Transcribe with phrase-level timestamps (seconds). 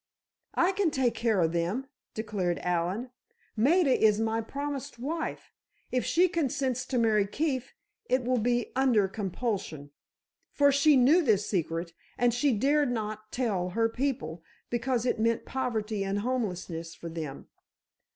[0.55, 3.11] "I can take care of them," declared Allen.
[3.55, 5.51] "Maida is my promised wife;
[5.91, 7.75] if she consents to marry Keefe,
[8.09, 9.91] it will be under compulsion.
[10.51, 14.41] For she knew this secret, and she dared not tell her people
[14.71, 17.47] because it meant poverty and homelessness for them.